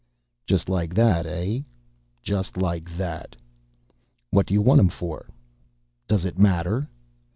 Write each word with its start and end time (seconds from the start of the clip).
"Just 0.47 0.67
like 0.67 0.95
that, 0.95 1.27
eh?" 1.27 1.59
"Just 2.23 2.57
like 2.57 2.97
that." 2.97 3.35
"What 4.31 4.47
do 4.47 4.55
you 4.55 4.61
want 4.63 4.79
'em 4.79 4.89
for?" 4.89 5.29
"Does 6.07 6.25
it 6.25 6.39
matter?" 6.39 6.89